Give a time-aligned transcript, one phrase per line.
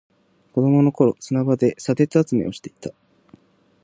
[0.55, 2.89] 子供の頃、砂場で砂鉄集めをしていた。